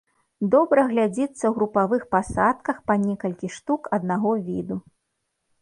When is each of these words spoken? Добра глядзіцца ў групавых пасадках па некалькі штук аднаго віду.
Добра 0.53 0.85
глядзіцца 0.93 1.27
ў 1.27 1.51
групавых 1.57 2.01
пасадках 2.15 2.81
па 2.89 2.93
некалькі 3.05 3.53
штук 3.59 3.81
аднаго 3.99 4.31
віду. 4.49 4.83